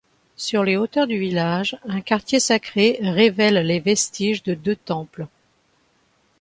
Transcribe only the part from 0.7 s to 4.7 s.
hauteurs du village, un quartier sacré révèle les vestiges de